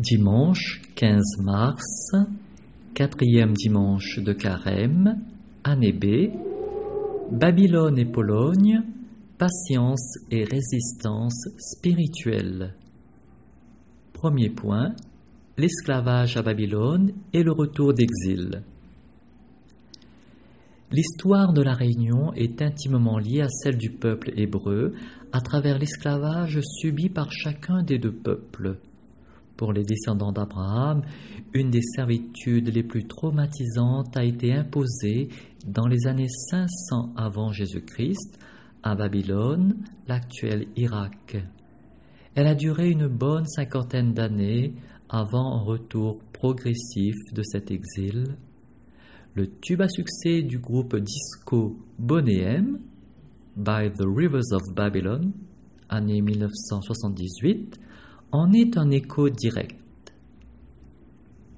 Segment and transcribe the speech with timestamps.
[0.00, 2.12] Dimanche 15 mars,
[2.94, 5.20] quatrième dimanche de carême,
[5.62, 6.32] année B,
[7.30, 8.80] Babylone et Pologne,
[9.36, 12.76] patience et résistance spirituelle.
[14.14, 14.94] Premier point,
[15.58, 18.62] l'esclavage à Babylone et le retour d'exil.
[20.92, 24.94] L'histoire de la Réunion est intimement liée à celle du peuple hébreu
[25.30, 28.78] à travers l'esclavage subi par chacun des deux peuples.
[29.60, 31.02] Pour les descendants d'Abraham,
[31.52, 35.28] une des servitudes les plus traumatisantes a été imposée
[35.66, 38.38] dans les années 500 avant Jésus-Christ
[38.82, 41.36] à Babylone, l'actuel Irak.
[42.34, 44.72] Elle a duré une bonne cinquantaine d'années
[45.10, 48.38] avant un retour progressif de cet exil.
[49.34, 52.78] Le tube à succès du groupe disco Boneyem,
[53.58, 55.34] By the Rivers of Babylon,
[55.90, 57.78] année 1978,
[58.32, 59.76] en est un écho direct.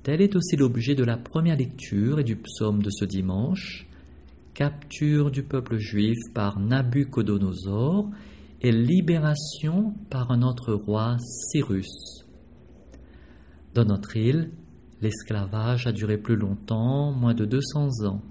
[0.02, 3.86] Tel est aussi l'objet de la première lecture et du psaume de ce dimanche,
[4.54, 8.10] capture du peuple juif par Nabucodonosor
[8.60, 12.24] et libération par un autre roi, Cyrus.
[13.74, 14.50] Dans notre île,
[15.00, 18.22] l'esclavage a duré plus longtemps, moins de 200 ans,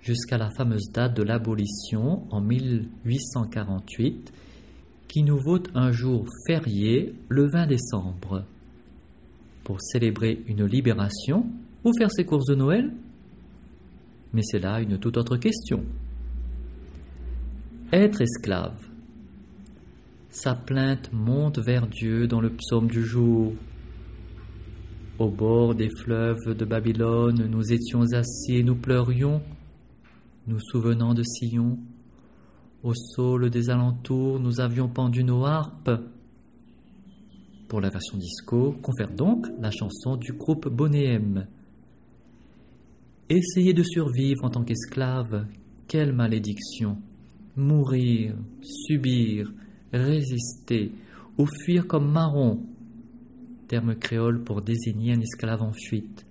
[0.00, 4.32] jusqu'à la fameuse date de l'abolition en 1848
[5.14, 8.44] qui nous vaut un jour férié le 20 décembre.
[9.62, 11.46] Pour célébrer une libération
[11.84, 12.92] ou faire ses courses de Noël?
[14.32, 15.84] Mais c'est là une toute autre question.
[17.92, 18.76] Être esclave.
[20.30, 23.52] Sa plainte monte vers Dieu dans le psaume du jour.
[25.20, 29.40] Au bord des fleuves de Babylone, nous étions assis nous pleurions,
[30.48, 31.78] nous souvenant de Sion.
[32.84, 35.90] Au saule des alentours, nous avions pendu nos harpes.
[37.66, 41.46] Pour la version disco, confère donc la chanson du groupe Bonéem.
[43.30, 45.46] Essayer de survivre en tant qu'esclave,
[45.88, 46.98] quelle malédiction
[47.56, 49.50] Mourir, subir,
[49.90, 50.92] résister
[51.38, 52.66] ou fuir comme marron,
[53.66, 56.26] terme créole pour désigner un esclave en fuite.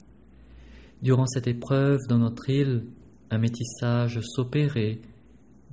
[1.02, 2.86] Durant cette épreuve, dans notre île,
[3.32, 5.00] un métissage s'opérait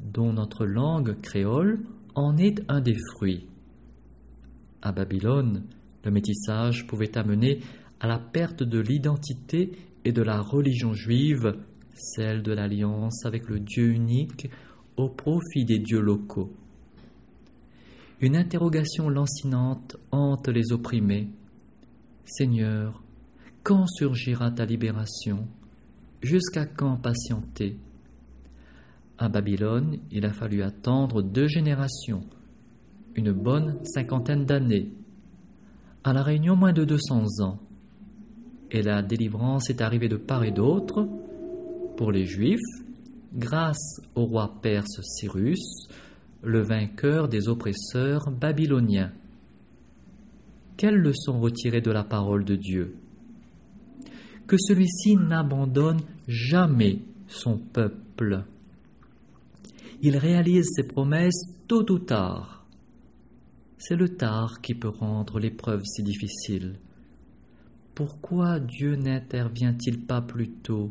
[0.03, 1.81] dont notre langue créole
[2.15, 3.47] en est un des fruits.
[4.83, 5.65] À Babylone,
[6.05, 7.61] le métissage pouvait amener
[8.01, 9.73] à la perte de l'identité
[10.05, 11.59] et de la religion juive,
[11.95, 14.51] celle de l'alliance avec le Dieu unique,
[14.97, 16.51] au profit des dieux locaux.
[18.21, 21.29] Une interrogation lancinante hante les opprimés.
[22.25, 23.03] Seigneur,
[23.63, 25.49] quand surgira ta libération?
[26.23, 27.79] Jusqu'à quand patienter?
[29.21, 32.23] À Babylone, il a fallu attendre deux générations,
[33.15, 34.93] une bonne cinquantaine d'années.
[36.03, 37.59] À La Réunion, moins de 200 ans.
[38.71, 41.07] Et la délivrance est arrivée de part et d'autre
[41.99, 42.59] pour les Juifs,
[43.35, 45.89] grâce au roi perse Cyrus,
[46.43, 49.13] le vainqueur des oppresseurs babyloniens.
[50.79, 52.97] Quelles leçons retirer de la parole de Dieu?
[54.47, 58.45] Que celui-ci n'abandonne jamais son peuple
[60.03, 62.67] il réalise ses promesses tôt ou tard.
[63.77, 66.77] C'est le tard qui peut rendre l'épreuve si difficile.
[67.95, 70.91] Pourquoi Dieu n'intervient-il pas plus tôt?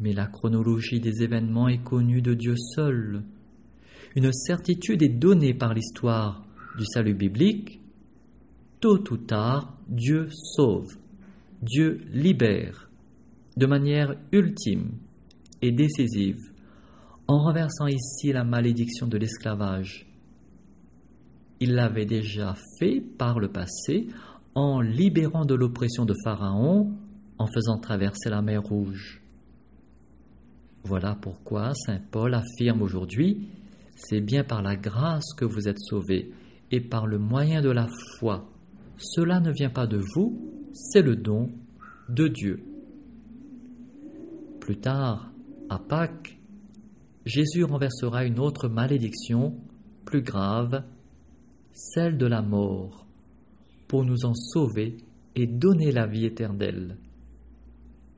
[0.00, 3.22] Mais la chronologie des événements est connue de Dieu seul.
[4.16, 6.44] Une certitude est donnée par l'histoire
[6.76, 7.80] du salut biblique.
[8.80, 10.96] Tôt ou tard, Dieu sauve,
[11.62, 12.90] Dieu libère,
[13.56, 14.92] de manière ultime
[15.62, 16.52] et décisive
[17.28, 20.06] en renversant ici la malédiction de l'esclavage.
[21.60, 24.08] Il l'avait déjà fait par le passé
[24.54, 26.92] en libérant de l'oppression de Pharaon
[27.38, 29.22] en faisant traverser la mer Rouge.
[30.84, 33.48] Voilà pourquoi Saint Paul affirme aujourd'hui,
[33.96, 36.30] c'est bien par la grâce que vous êtes sauvés
[36.70, 37.88] et par le moyen de la
[38.18, 38.48] foi.
[38.96, 40.38] Cela ne vient pas de vous,
[40.72, 41.50] c'est le don
[42.08, 42.62] de Dieu.
[44.60, 45.32] Plus tard,
[45.68, 46.35] à Pâques,
[47.26, 49.58] Jésus renversera une autre malédiction
[50.04, 50.84] plus grave,
[51.72, 53.04] celle de la mort,
[53.88, 54.96] pour nous en sauver
[55.34, 56.96] et donner la vie éternelle.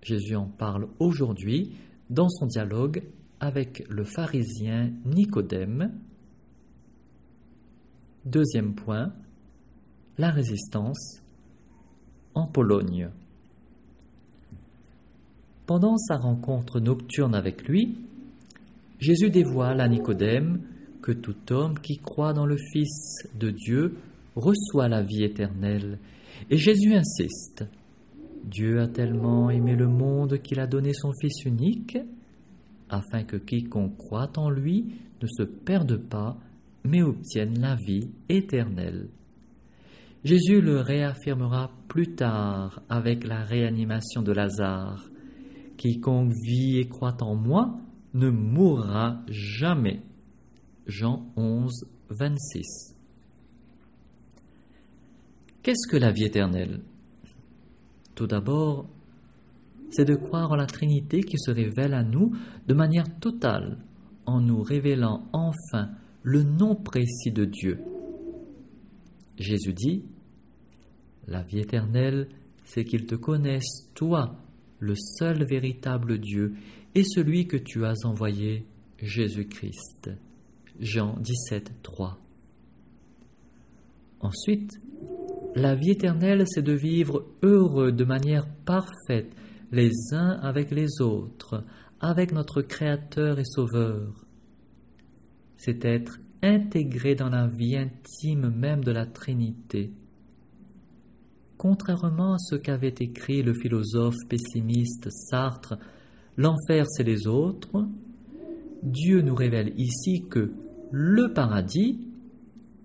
[0.02, 1.72] Jésus en parle aujourd'hui
[2.10, 3.02] dans son dialogue
[3.40, 5.98] avec le pharisien Nicodème.
[8.26, 9.14] Deuxième point,
[10.18, 11.22] la résistance
[12.34, 13.08] en Pologne.
[15.66, 18.07] Pendant sa rencontre nocturne avec lui,
[18.98, 20.60] Jésus dévoile à Nicodème
[21.02, 23.96] que tout homme qui croit dans le Fils de Dieu
[24.34, 25.98] reçoit la vie éternelle.
[26.50, 27.64] Et Jésus insiste.
[28.44, 31.98] Dieu a tellement aimé le monde qu'il a donné son Fils unique,
[32.88, 36.36] afin que quiconque croit en lui ne se perde pas,
[36.84, 39.08] mais obtienne la vie éternelle.
[40.24, 45.08] Jésus le réaffirmera plus tard avec la réanimation de Lazare.
[45.76, 47.78] Quiconque vit et croit en moi
[48.14, 50.02] ne mourra jamais.
[50.86, 51.72] Jean 11,
[52.10, 52.94] 26.
[55.62, 56.80] Qu'est-ce que la vie éternelle?
[58.14, 58.88] Tout d'abord,
[59.90, 62.32] c'est de croire en la Trinité qui se révèle à nous
[62.66, 63.78] de manière totale,
[64.26, 65.90] en nous révélant enfin
[66.22, 67.80] le nom précis de Dieu.
[69.38, 70.04] Jésus dit,
[71.26, 72.28] La vie éternelle,
[72.64, 74.36] c'est qu'ils te connaissent, toi,
[74.78, 76.54] le seul véritable Dieu,
[76.94, 78.66] et celui que tu as envoyé,
[78.98, 80.10] Jésus-Christ.
[80.80, 82.18] Jean 17, 3.
[84.20, 84.72] Ensuite,
[85.54, 89.34] la vie éternelle, c'est de vivre heureux de manière parfaite
[89.72, 91.64] les uns avec les autres,
[92.00, 94.24] avec notre Créateur et Sauveur.
[95.56, 99.92] C'est être intégré dans la vie intime même de la Trinité.
[101.56, 105.74] Contrairement à ce qu'avait écrit le philosophe pessimiste Sartre,
[106.38, 107.86] l'enfer c'est les autres,
[108.82, 110.52] Dieu nous révèle ici que
[110.90, 112.00] le paradis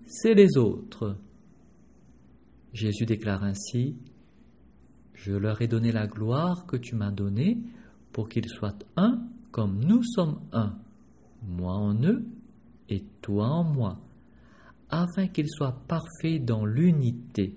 [0.06, 1.16] c'est les autres.
[2.74, 3.96] Jésus déclare ainsi,
[5.14, 7.56] Je leur ai donné la gloire que tu m'as donnée
[8.12, 9.22] pour qu'ils soient un
[9.52, 10.76] comme nous sommes un,
[11.46, 12.26] moi en eux
[12.88, 14.00] et toi en moi,
[14.90, 17.56] afin qu'ils soient parfaits dans l'unité.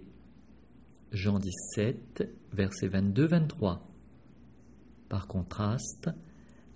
[1.12, 3.80] Jean 17, versets 22-23.
[5.10, 6.10] Par contraste,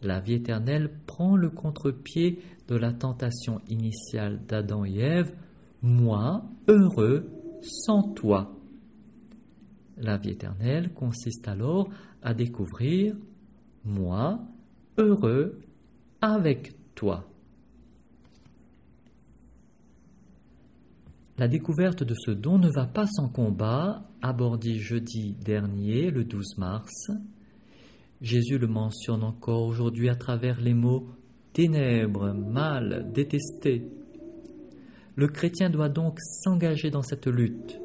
[0.02, 5.36] la vie éternelle prend le contre-pied de la tentation initiale d'Adam et Ève,
[5.82, 7.30] moi heureux
[7.62, 8.58] sans toi.
[9.98, 11.90] La vie éternelle consiste alors
[12.24, 13.16] à découvrir
[13.86, 14.40] moi
[14.98, 15.60] heureux
[16.22, 17.28] avec toi.
[21.38, 26.58] La découverte de ce don ne va pas sans combat, abordé jeudi dernier, le 12
[26.58, 27.12] mars.
[28.22, 31.08] Jésus le mentionne encore aujourd'hui à travers les mots
[31.54, 33.88] ténèbres, mal, détesté.
[35.16, 37.78] Le chrétien doit donc s'engager dans cette lutte.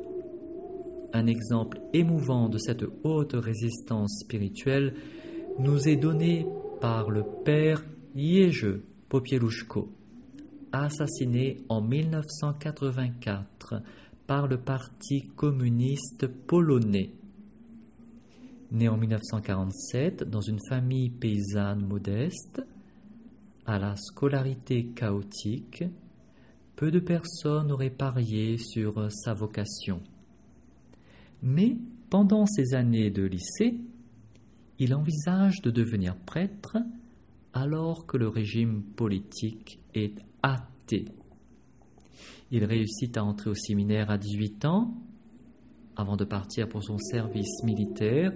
[1.12, 4.94] Un exemple émouvant de cette haute résistance spirituelle
[5.59, 6.47] nous est donné
[6.81, 7.85] par le père
[8.15, 9.88] Jerzy Popieluszko
[10.73, 13.83] assassiné en 1984
[14.27, 17.12] par le Parti communiste polonais.
[18.73, 22.63] Né en 1947 dans une famille paysanne modeste,
[23.65, 25.85] à la scolarité chaotique,
[26.75, 30.03] peu de personnes auraient parié sur sa vocation.
[31.43, 31.77] Mais
[32.11, 33.81] pendant ses années de lycée,
[34.79, 36.77] il envisage de devenir prêtre
[37.53, 41.07] alors que le régime politique est athée.
[42.51, 44.95] Il réussit à entrer au séminaire à 18 ans,
[45.97, 48.33] avant de partir pour son service militaire,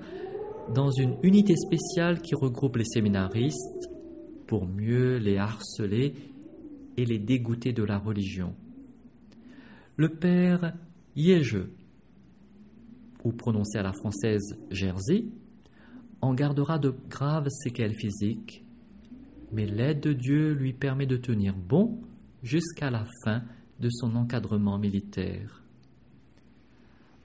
[0.74, 3.88] dans une unité spéciale qui regroupe les séminaristes
[4.46, 6.14] pour mieux les harceler
[6.96, 8.54] et les dégoûter de la religion.
[9.96, 10.74] Le père
[11.16, 11.58] Yége,
[13.24, 15.24] ou prononcé à la française Jersey,
[16.20, 18.64] en gardera de graves séquelles physiques
[19.52, 22.00] mais l'aide de Dieu lui permet de tenir bon
[22.42, 23.42] jusqu'à la fin
[23.80, 25.59] de son encadrement militaire.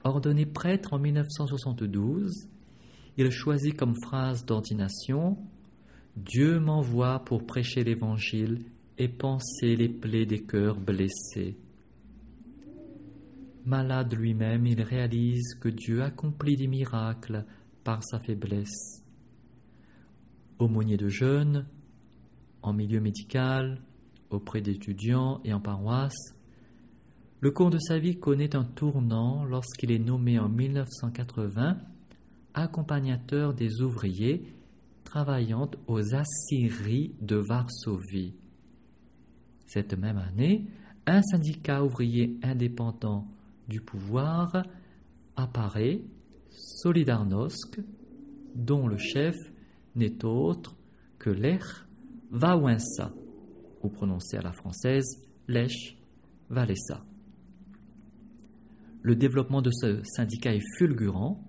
[0.06, 2.48] Ordonné prêtre en 1972,
[3.18, 5.36] il choisit comme phrase d'ordination
[6.16, 8.66] Dieu m'envoie pour prêcher l'Évangile
[9.00, 11.58] et penser les plaies des cœurs blessés.
[13.66, 17.44] Malade lui-même, il réalise que Dieu accomplit des miracles
[17.84, 19.04] par sa faiblesse.
[20.60, 21.66] Aumônier de jeunes,
[22.62, 23.82] en milieu médical,
[24.30, 26.35] auprès d'étudiants et en paroisse,
[27.46, 31.78] le cours de sa vie connaît un tournant lorsqu'il est nommé en 1980
[32.56, 34.52] accompagnateur des ouvriers
[35.04, 38.34] travaillant aux Assyries de Varsovie.
[39.68, 40.66] Cette même année,
[41.06, 43.28] un syndicat ouvrier indépendant
[43.68, 44.66] du pouvoir
[45.36, 46.02] apparaît,
[46.50, 47.80] Solidarnosc,
[48.56, 49.36] dont le chef
[49.96, 50.76] n'est autre
[51.20, 51.86] que l'Ech
[52.32, 53.14] Wałęsa,
[53.84, 55.96] ou prononcé à la française Lech
[56.50, 57.06] Walesa.
[59.06, 61.40] Le développement de ce syndicat est fulgurant.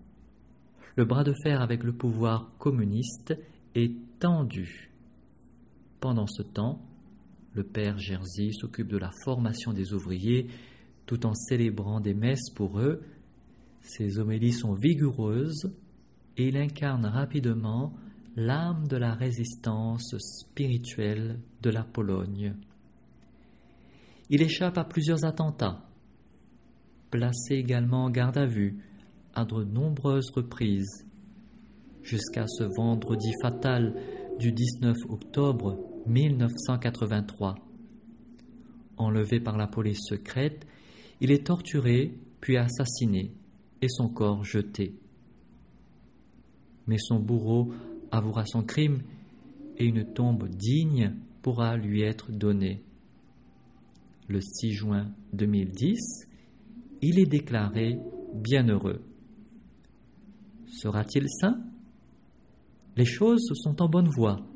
[0.94, 3.34] Le bras de fer avec le pouvoir communiste
[3.74, 4.92] est tendu.
[5.98, 6.82] Pendant ce temps,
[7.54, 10.48] le père Jerzy s'occupe de la formation des ouvriers,
[11.06, 13.00] tout en célébrant des messes pour eux.
[13.80, 15.72] Ses homélies sont vigoureuses
[16.36, 17.94] et il incarne rapidement
[18.36, 22.54] l'âme de la résistance spirituelle de la Pologne.
[24.28, 25.86] Il échappe à plusieurs attentats,
[27.16, 28.76] placé également en garde à vue
[29.32, 31.06] à de nombreuses reprises,
[32.02, 33.94] jusqu'à ce vendredi fatal
[34.38, 37.54] du 19 octobre 1983.
[38.98, 40.66] Enlevé par la police secrète,
[41.22, 43.32] il est torturé puis assassiné
[43.80, 44.94] et son corps jeté.
[46.86, 47.72] Mais son bourreau
[48.10, 48.98] avouera son crime
[49.78, 52.82] et une tombe digne pourra lui être donnée.
[54.28, 56.26] Le 6 juin 2010,
[57.02, 57.98] il est déclaré
[58.34, 59.02] bienheureux.
[60.66, 61.60] Sera-t-il saint?
[62.96, 64.46] Les choses sont en bonne voie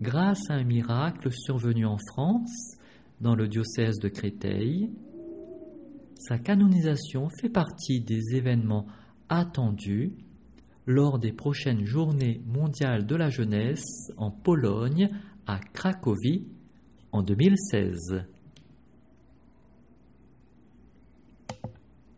[0.00, 2.76] grâce à un miracle survenu en France
[3.20, 4.90] dans le diocèse de Créteil.
[6.16, 8.86] Sa canonisation fait partie des événements
[9.28, 10.16] attendus
[10.86, 15.08] lors des prochaines journées mondiales de la jeunesse en Pologne
[15.46, 16.46] à Cracovie
[17.12, 18.26] en 2016.